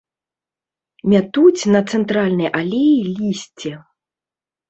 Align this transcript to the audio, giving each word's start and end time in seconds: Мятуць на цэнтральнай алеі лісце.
Мятуць 1.11 1.63
на 1.75 1.81
цэнтральнай 1.93 2.49
алеі 2.61 2.97
лісце. 3.19 3.71